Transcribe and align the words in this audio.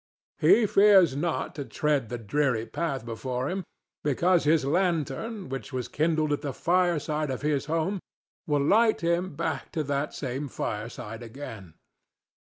He 0.39 0.65
fears 0.65 1.15
not 1.15 1.53
to 1.53 1.63
tread 1.63 2.09
the 2.09 2.17
dreary 2.17 2.65
path 2.65 3.05
before 3.05 3.47
him, 3.51 3.63
because 4.03 4.45
his 4.45 4.65
lantern, 4.65 5.47
which 5.47 5.71
was 5.71 5.87
kindled 5.87 6.33
at 6.33 6.41
the 6.41 6.53
fireside 6.53 7.29
of 7.29 7.43
his 7.43 7.65
home, 7.67 7.99
will 8.47 8.65
light 8.65 9.01
him 9.01 9.35
back 9.35 9.71
to 9.73 9.83
that 9.83 10.15
same 10.15 10.47
fireside 10.47 11.21
again. 11.21 11.75